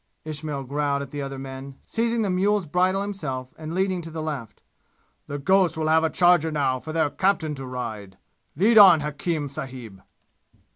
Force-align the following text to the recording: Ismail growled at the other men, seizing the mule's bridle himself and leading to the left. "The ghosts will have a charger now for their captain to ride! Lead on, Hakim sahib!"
Ismail 0.25 0.63
growled 0.63 1.03
at 1.03 1.11
the 1.11 1.21
other 1.21 1.37
men, 1.37 1.75
seizing 1.85 2.23
the 2.23 2.31
mule's 2.31 2.65
bridle 2.65 3.03
himself 3.03 3.53
and 3.55 3.75
leading 3.75 4.01
to 4.01 4.09
the 4.09 4.23
left. 4.23 4.63
"The 5.27 5.37
ghosts 5.37 5.77
will 5.77 5.89
have 5.89 6.03
a 6.03 6.09
charger 6.09 6.49
now 6.51 6.79
for 6.79 6.91
their 6.91 7.11
captain 7.11 7.53
to 7.53 7.67
ride! 7.67 8.17
Lead 8.55 8.79
on, 8.79 9.01
Hakim 9.01 9.47
sahib!" 9.47 10.01